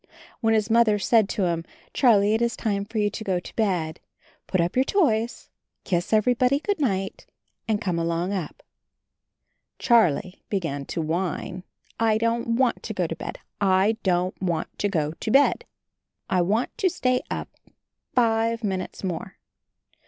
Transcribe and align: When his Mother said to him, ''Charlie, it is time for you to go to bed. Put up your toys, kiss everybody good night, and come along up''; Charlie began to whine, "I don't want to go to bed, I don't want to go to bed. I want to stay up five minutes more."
When 0.39 0.55
his 0.55 0.71
Mother 0.71 0.97
said 0.97 1.29
to 1.29 1.43
him, 1.43 1.63
''Charlie, 1.93 2.33
it 2.33 2.41
is 2.41 2.55
time 2.57 2.85
for 2.85 2.97
you 2.97 3.11
to 3.11 3.23
go 3.23 3.39
to 3.39 3.55
bed. 3.55 3.99
Put 4.47 4.59
up 4.59 4.75
your 4.75 4.83
toys, 4.83 5.51
kiss 5.83 6.11
everybody 6.11 6.57
good 6.59 6.79
night, 6.79 7.27
and 7.67 7.79
come 7.79 7.99
along 7.99 8.33
up''; 8.33 8.63
Charlie 9.77 10.41
began 10.49 10.85
to 10.85 11.03
whine, 11.03 11.63
"I 11.99 12.17
don't 12.17 12.55
want 12.55 12.81
to 12.81 12.95
go 12.95 13.05
to 13.05 13.15
bed, 13.15 13.41
I 13.61 13.97
don't 14.01 14.33
want 14.41 14.75
to 14.79 14.89
go 14.89 15.11
to 15.11 15.29
bed. 15.29 15.65
I 16.27 16.41
want 16.41 16.75
to 16.79 16.89
stay 16.89 17.21
up 17.29 17.49
five 18.15 18.63
minutes 18.63 19.03
more." 19.03 19.37